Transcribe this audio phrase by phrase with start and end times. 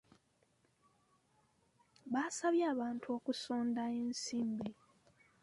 [2.11, 4.69] Baasabye abantu okusonda ensimbi.